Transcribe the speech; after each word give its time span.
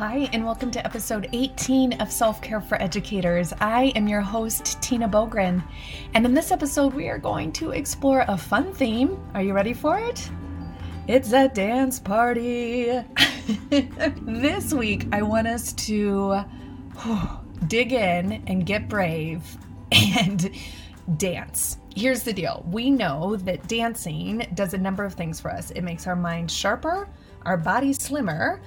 Hi, 0.00 0.30
and 0.32 0.46
welcome 0.46 0.70
to 0.70 0.82
episode 0.82 1.28
18 1.34 2.00
of 2.00 2.10
Self 2.10 2.40
Care 2.40 2.62
for 2.62 2.80
Educators. 2.80 3.52
I 3.60 3.92
am 3.94 4.08
your 4.08 4.22
host, 4.22 4.80
Tina 4.80 5.06
Boogren. 5.06 5.62
And 6.14 6.24
in 6.24 6.32
this 6.32 6.52
episode, 6.52 6.94
we 6.94 7.08
are 7.10 7.18
going 7.18 7.52
to 7.52 7.72
explore 7.72 8.24
a 8.26 8.34
fun 8.34 8.72
theme. 8.72 9.22
Are 9.34 9.42
you 9.42 9.52
ready 9.52 9.74
for 9.74 9.98
it? 9.98 10.30
It's 11.06 11.34
a 11.34 11.48
dance 11.48 11.98
party. 11.98 12.86
this 14.22 14.72
week, 14.72 15.06
I 15.12 15.20
want 15.20 15.46
us 15.46 15.74
to 15.74 16.46
dig 17.66 17.92
in 17.92 18.42
and 18.46 18.64
get 18.64 18.88
brave 18.88 19.42
and 19.92 20.50
dance. 21.18 21.76
Here's 21.94 22.22
the 22.22 22.32
deal 22.32 22.64
we 22.70 22.88
know 22.90 23.36
that 23.36 23.68
dancing 23.68 24.46
does 24.54 24.72
a 24.72 24.78
number 24.78 25.04
of 25.04 25.12
things 25.12 25.40
for 25.40 25.50
us, 25.50 25.72
it 25.72 25.82
makes 25.82 26.06
our 26.06 26.16
mind 26.16 26.50
sharper, 26.50 27.06
our 27.42 27.58
body 27.58 27.92
slimmer 27.92 28.62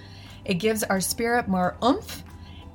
it 0.45 0.55
gives 0.55 0.83
our 0.83 1.01
spirit 1.01 1.47
more 1.47 1.77
oomph. 1.83 2.23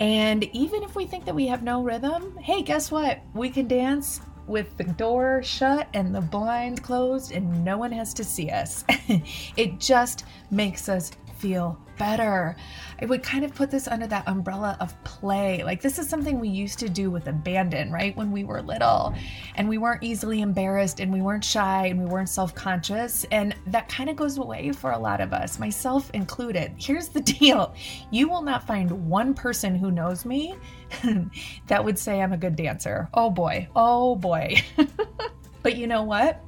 And 0.01 0.45
even 0.55 0.83
if 0.83 0.95
we 0.95 1.07
think 1.07 1.25
that 1.25 1.35
we 1.35 1.47
have 1.49 1.63
no 1.63 1.83
rhythm, 1.83 2.37
hey, 2.39 2.63
guess 2.63 2.91
what? 2.91 3.21
We 3.35 3.51
can 3.51 3.67
dance 3.67 4.21
with 4.47 4.77
the 4.77 4.85
door 4.85 5.43
shut 5.43 5.89
and 5.93 6.15
the 6.15 6.21
blind 6.21 6.83
closed 6.83 7.33
and 7.33 7.65
no 7.65 7.77
one 7.77 7.93
has 7.93 8.15
to 8.15 8.25
see 8.25 8.51
us. 8.51 8.85
it 9.57 9.79
just 9.79 10.25
makes 10.51 10.89
us 10.89 11.11
feel 11.39 11.79
better. 11.99 12.57
I 13.01 13.07
would 13.07 13.23
kind 13.23 13.45
of 13.45 13.55
put 13.55 13.71
this 13.71 13.89
under 13.89 14.07
that 14.07 14.27
umbrella 14.29 14.77
of 14.81 15.03
play. 15.05 15.63
Like, 15.63 15.83
this 15.83 15.99
is 15.99 16.09
something 16.09 16.39
we 16.39 16.49
used 16.49 16.79
to 16.79 16.89
do 16.89 17.11
with 17.11 17.27
abandon, 17.27 17.93
right? 17.93 18.17
When 18.17 18.31
we 18.31 18.45
were 18.45 18.63
little 18.63 19.15
and 19.57 19.69
we 19.69 19.79
weren't 19.79 20.03
easily 20.03 20.41
embarrassed 20.41 21.01
and 21.01 21.13
we 21.13 21.21
weren't 21.21 21.45
shy 21.45 21.87
and 21.87 21.99
we 21.99 22.07
weren't 22.07 22.29
self 22.29 22.55
conscious. 22.55 23.25
And 23.31 23.55
that 23.67 23.89
kind 23.89 24.09
of 24.09 24.17
goes 24.17 24.39
away 24.39 24.73
for 24.73 24.93
a 24.93 24.99
lot 24.99 25.21
of 25.21 25.33
us, 25.33 25.59
myself 25.59 26.11
included. 26.15 26.73
Here's 26.79 27.09
the 27.09 27.21
deal 27.39 27.75
you 28.11 28.29
will 28.29 28.43
not 28.43 28.67
find 28.67 28.91
one 29.09 29.35
person 29.35 29.75
who 29.75 29.91
knows 29.91 30.25
me 30.25 30.57
that 31.67 31.85
would 31.85 31.99
say 31.99 32.21
I'm 32.21 32.33
a 32.33 32.39
good 32.39 32.57
dancer. 32.57 33.09
Oh 33.15 33.31
boy. 33.31 33.69
Oh 33.77 34.17
boy. 34.17 34.63
but 35.63 35.77
you 35.77 35.87
know 35.87 36.03
what? 36.03 36.45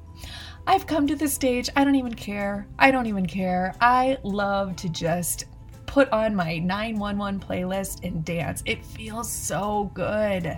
I've 0.70 0.86
come 0.86 1.08
to 1.08 1.16
this 1.16 1.34
stage. 1.34 1.68
I 1.74 1.82
don't 1.82 1.96
even 1.96 2.14
care. 2.14 2.64
I 2.78 2.92
don't 2.92 3.08
even 3.08 3.26
care. 3.26 3.74
I 3.80 4.18
love 4.22 4.76
to 4.76 4.88
just 4.88 5.46
put 5.86 6.08
on 6.12 6.36
my 6.36 6.58
911 6.58 7.40
playlist 7.40 8.04
and 8.04 8.24
dance. 8.24 8.62
It 8.66 8.84
feels 8.84 9.28
so 9.28 9.90
good. 9.94 10.56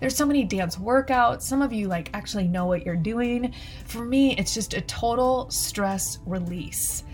There's 0.00 0.16
so 0.16 0.26
many 0.26 0.42
dance 0.42 0.74
workouts. 0.74 1.42
Some 1.42 1.62
of 1.62 1.72
you 1.72 1.86
like 1.86 2.10
actually 2.14 2.48
know 2.48 2.66
what 2.66 2.84
you're 2.84 2.96
doing. 2.96 3.54
For 3.84 4.04
me, 4.04 4.36
it's 4.36 4.54
just 4.54 4.74
a 4.74 4.80
total 4.80 5.48
stress 5.50 6.18
release 6.26 7.04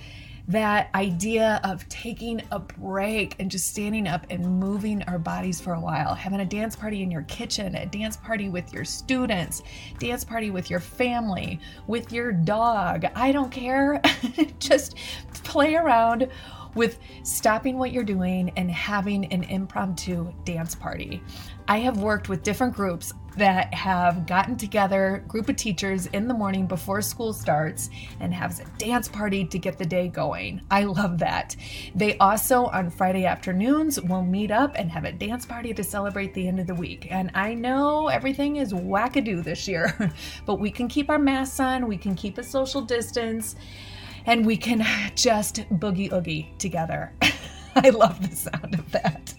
that 0.50 0.90
idea 0.96 1.60
of 1.62 1.88
taking 1.88 2.42
a 2.50 2.58
break 2.58 3.36
and 3.38 3.50
just 3.50 3.68
standing 3.68 4.08
up 4.08 4.26
and 4.30 4.44
moving 4.44 5.00
our 5.04 5.18
bodies 5.18 5.60
for 5.60 5.74
a 5.74 5.80
while, 5.80 6.12
having 6.12 6.40
a 6.40 6.44
dance 6.44 6.74
party 6.74 7.02
in 7.02 7.10
your 7.10 7.22
kitchen, 7.22 7.76
a 7.76 7.86
dance 7.86 8.16
party 8.16 8.48
with 8.48 8.72
your 8.72 8.84
students, 8.84 9.62
dance 10.00 10.24
party 10.24 10.50
with 10.50 10.68
your 10.68 10.80
family, 10.80 11.60
with 11.86 12.12
your 12.12 12.32
dog. 12.32 13.04
I 13.14 13.30
don't 13.30 13.50
care. 13.50 14.02
just 14.58 14.96
play 15.44 15.76
around 15.76 16.28
with 16.74 16.98
stopping 17.22 17.78
what 17.78 17.92
you're 17.92 18.04
doing 18.04 18.52
and 18.56 18.70
having 18.70 19.24
an 19.26 19.44
impromptu 19.44 20.32
dance 20.44 20.74
party. 20.74 21.22
I 21.68 21.78
have 21.78 21.98
worked 21.98 22.28
with 22.28 22.42
different 22.42 22.74
groups 22.74 23.12
that 23.36 23.72
have 23.72 24.26
gotten 24.26 24.56
together, 24.56 25.24
group 25.28 25.48
of 25.48 25.56
teachers 25.56 26.06
in 26.06 26.26
the 26.26 26.34
morning 26.34 26.66
before 26.66 27.00
school 27.00 27.32
starts 27.32 27.90
and 28.18 28.34
has 28.34 28.60
a 28.60 28.64
dance 28.76 29.08
party 29.08 29.44
to 29.44 29.58
get 29.58 29.78
the 29.78 29.86
day 29.86 30.08
going. 30.08 30.60
I 30.70 30.84
love 30.84 31.18
that. 31.18 31.54
They 31.94 32.18
also 32.18 32.66
on 32.66 32.90
Friday 32.90 33.24
afternoons 33.24 34.00
will 34.00 34.22
meet 34.22 34.50
up 34.50 34.74
and 34.76 34.90
have 34.90 35.04
a 35.04 35.12
dance 35.12 35.46
party 35.46 35.72
to 35.74 35.84
celebrate 35.84 36.34
the 36.34 36.48
end 36.48 36.60
of 36.60 36.66
the 36.66 36.74
week. 36.74 37.06
And 37.10 37.30
I 37.34 37.54
know 37.54 38.08
everything 38.08 38.56
is 38.56 38.72
wackadoo 38.72 39.44
this 39.44 39.68
year, 39.68 40.12
but 40.46 40.56
we 40.56 40.70
can 40.70 40.88
keep 40.88 41.08
our 41.08 41.18
masks 41.18 41.60
on, 41.60 41.86
we 41.86 41.96
can 41.96 42.14
keep 42.14 42.38
a 42.38 42.42
social 42.42 42.82
distance 42.82 43.56
and 44.26 44.44
we 44.44 44.56
can 44.56 44.84
just 45.14 45.68
boogie 45.70 46.12
oogie 46.12 46.52
together. 46.58 47.12
I 47.74 47.90
love 47.90 48.28
the 48.28 48.34
sound 48.34 48.74
of 48.74 48.90
that. 48.92 49.34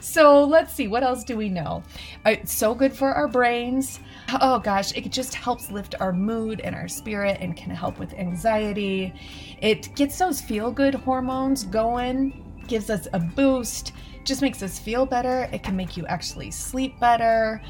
So 0.00 0.44
let's 0.44 0.72
see, 0.72 0.88
what 0.88 1.02
else 1.02 1.24
do 1.24 1.36
we 1.36 1.48
know? 1.48 1.82
Uh, 2.26 2.30
it's 2.30 2.52
so 2.52 2.74
good 2.74 2.92
for 2.92 3.12
our 3.12 3.28
brains. 3.28 4.00
Oh 4.40 4.58
gosh, 4.58 4.96
it 4.96 5.10
just 5.10 5.34
helps 5.34 5.70
lift 5.70 5.94
our 6.00 6.12
mood 6.12 6.60
and 6.60 6.74
our 6.74 6.88
spirit 6.88 7.38
and 7.40 7.56
can 7.56 7.70
help 7.70 7.98
with 7.98 8.14
anxiety. 8.14 9.12
It 9.60 9.94
gets 9.94 10.18
those 10.18 10.40
feel 10.40 10.70
good 10.70 10.94
hormones 10.94 11.64
going, 11.64 12.62
gives 12.66 12.90
us 12.90 13.06
a 13.12 13.18
boost, 13.18 13.92
just 14.24 14.42
makes 14.42 14.62
us 14.62 14.78
feel 14.78 15.06
better. 15.06 15.48
It 15.52 15.62
can 15.62 15.76
make 15.76 15.96
you 15.96 16.06
actually 16.06 16.50
sleep 16.50 16.98
better. 17.00 17.62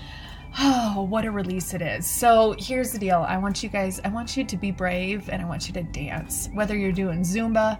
Oh, 0.61 1.07
what 1.09 1.25
a 1.25 1.31
release 1.31 1.75
it 1.75 1.83
is. 1.83 2.07
So 2.07 2.55
here's 2.59 2.91
the 2.91 2.99
deal. 2.99 3.25
I 3.29 3.37
want 3.37 3.63
you 3.63 3.69
guys, 3.69 4.01
I 4.05 4.09
want 4.09 4.37
you 4.37 4.45
to 4.45 4.57
be 4.57 4.71
brave 4.71 5.29
and 5.29 5.43
I 5.43 5.45
want 5.45 5.69
you 5.69 5.75
to 5.75 5.83
dance. 5.83 6.49
Whether 6.53 6.77
you're 6.77 6.93
doing 6.93 7.21
Zumba, 7.21 7.79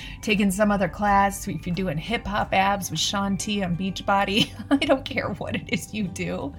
taking 0.22 0.50
some 0.50 0.70
other 0.70 0.88
class, 0.88 1.46
if 1.46 1.66
you're 1.66 1.74
doing 1.74 1.96
hip 1.96 2.26
hop 2.26 2.52
abs 2.52 2.90
with 2.90 2.98
Shaun 2.98 3.36
T 3.36 3.62
on 3.62 3.76
Beachbody, 3.76 4.50
I 4.70 4.76
don't 4.76 5.04
care 5.04 5.30
what 5.34 5.54
it 5.54 5.68
is 5.68 5.94
you 5.94 6.04
do. 6.04 6.54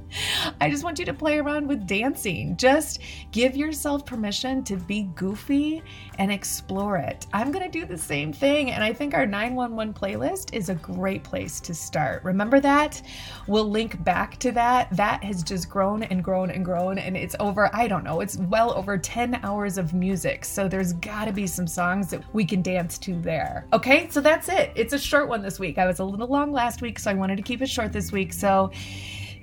I 0.62 0.70
just 0.70 0.84
want 0.84 1.00
you 1.00 1.06
to 1.06 1.14
play 1.14 1.38
around 1.38 1.68
with 1.68 1.86
dancing. 1.86 2.56
Just 2.58 3.00
give 3.32 3.56
yourself 3.56 4.06
permission 4.06 4.64
to 4.64 4.78
be 4.78 5.04
goofy 5.16 5.84
and 6.18 6.32
explore 6.32 6.98
it. 6.98 7.28
I'm 7.34 7.52
going 7.52 7.70
to 7.70 7.80
do 7.80 7.86
the 7.86 7.98
same 7.98 8.32
thing. 8.32 8.72
And 8.72 8.84
I 8.84 8.94
think 8.94 9.14
our 9.14 9.26
911 9.26 9.94
playlist 9.94 10.54
is 10.54 10.70
a 10.70 10.76
great 10.76 11.24
place 11.24 11.60
to 11.62 11.74
start. 11.74 12.24
Remember 12.24 12.60
that? 12.62 13.02
We'll 13.48 13.70
link 13.70 14.04
back 14.04 14.38
to 14.40 14.52
that. 14.54 14.96
That 14.96 15.24
has 15.26 15.44
just 15.44 15.70
grown 15.70 16.04
and 16.04 16.24
grown 16.24 16.50
and 16.50 16.64
grown. 16.64 16.98
And 16.98 17.18
it's 17.18 17.36
over, 17.40 17.70
I 17.76 17.88
don't 17.88 18.04
know, 18.04 18.22
it's 18.22 18.38
well 18.38 18.74
over 18.74 18.98
10 18.98 19.40
hours 19.44 19.78
of 19.78 19.94
music. 19.94 20.46
So 20.46 20.68
there's 20.68 20.94
got 20.94 21.26
to 21.26 21.34
be 21.34 21.48
some 21.48 21.68
songs 21.68 22.10
that 22.12 22.24
we 22.34 22.46
can 22.46 22.62
dance 22.62 22.98
to 23.00 23.20
there. 23.20 23.66
Okay, 23.74 24.08
so 24.10 24.22
that's 24.22 24.48
it. 24.50 24.72
It's 24.76 24.94
a 24.94 25.00
short 25.00 25.28
one 25.28 25.42
this 25.42 25.60
week. 25.60 25.78
I 25.78 25.86
was 25.86 26.00
a 26.00 26.06
little 26.06 26.28
long 26.28 26.52
last 26.52 26.82
week, 26.82 27.00
so 27.00 27.12
I 27.12 27.14
wanted 27.14 27.36
to 27.38 27.44
keep 27.44 27.62
it 27.62 27.70
short 27.70 27.92
this 27.92 28.12
week. 28.12 28.32
So 28.32 28.72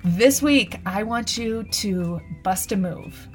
this 0.03 0.41
week, 0.41 0.79
I 0.85 1.03
want 1.03 1.37
you 1.37 1.63
to 1.63 2.19
bust 2.43 2.71
a 2.71 2.77
move. 2.77 3.29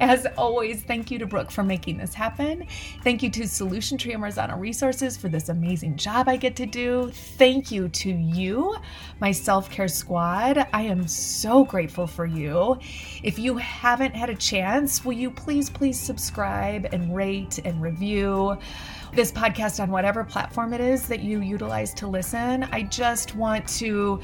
As 0.00 0.26
always, 0.36 0.82
thank 0.82 1.10
you 1.10 1.18
to 1.18 1.26
Brooke 1.26 1.50
for 1.50 1.64
making 1.64 1.98
this 1.98 2.14
happen. 2.14 2.66
Thank 3.02 3.22
you 3.22 3.30
to 3.30 3.48
Solution 3.48 3.98
Tree 3.98 4.12
and 4.12 4.22
Marzano 4.22 4.58
Resources 4.58 5.16
for 5.16 5.28
this 5.28 5.48
amazing 5.48 5.96
job 5.96 6.28
I 6.28 6.36
get 6.36 6.54
to 6.56 6.66
do. 6.66 7.10
Thank 7.12 7.72
you 7.72 7.88
to 7.88 8.10
you, 8.10 8.76
my 9.20 9.32
self 9.32 9.70
care 9.70 9.88
squad. 9.88 10.66
I 10.72 10.82
am 10.82 11.08
so 11.08 11.64
grateful 11.64 12.06
for 12.06 12.26
you. 12.26 12.78
If 13.24 13.40
you 13.40 13.56
haven't 13.56 14.14
had 14.14 14.30
a 14.30 14.36
chance, 14.36 15.04
will 15.04 15.14
you 15.14 15.32
please, 15.32 15.68
please 15.68 15.98
subscribe 15.98 16.88
and 16.92 17.14
rate 17.14 17.58
and 17.64 17.82
review? 17.82 18.56
this 19.12 19.32
podcast 19.32 19.82
on 19.82 19.90
whatever 19.90 20.22
platform 20.22 20.74
it 20.74 20.82
is 20.82 21.08
that 21.08 21.20
you 21.20 21.40
utilize 21.40 21.94
to 21.94 22.06
listen. 22.06 22.64
I 22.64 22.82
just 22.82 23.34
want 23.34 23.66
to 23.78 24.20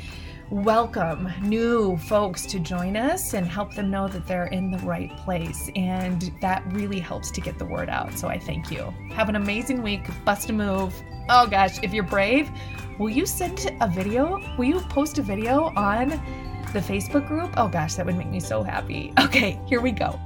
welcome 0.51 1.33
new 1.43 1.97
folks 1.97 2.45
to 2.47 2.59
join 2.59 2.97
us 2.97 3.35
and 3.35 3.47
help 3.47 3.75
them 3.75 3.91
know 3.91 4.09
that 4.09 4.27
they're 4.27 4.47
in 4.47 4.71
the 4.71 4.79
right 4.79 5.15
place. 5.19 5.71
And 5.75 6.31
that 6.41 6.63
really 6.73 7.01
helps 7.01 7.31
to 7.33 7.41
get 7.41 7.59
the 7.59 7.65
word 7.65 7.89
out. 7.89 8.19
So 8.19 8.29
I 8.29 8.39
thank 8.39 8.71
you. 8.71 8.93
Have 9.13 9.29
an 9.29 9.37
amazing 9.37 9.83
week. 9.83 10.07
Bust 10.25 10.51
a 10.51 10.53
move. 10.53 10.95
Oh 11.29 11.47
gosh, 11.47 11.83
if 11.83 11.95
you're 11.95 12.05
brave, 12.05 12.51
will 12.99 13.11
you 13.11 13.27
send 13.27 13.75
a 13.81 13.89
video? 13.89 14.41
Will 14.59 14.67
you 14.67 14.81
post 14.81 15.19
a 15.19 15.23
video 15.23 15.73
on 15.77 16.11
the 16.73 16.81
Facebook 16.81 17.27
group? 17.27 17.55
Oh 17.57 17.69
gosh, 17.69 17.95
that 17.95 18.05
would 18.07 18.17
make 18.17 18.29
me 18.29 18.41
so 18.41 18.63
happy. 18.63 19.13
Okay, 19.25 19.59
here 19.67 19.81
we 19.81 19.91
go. 19.91 20.21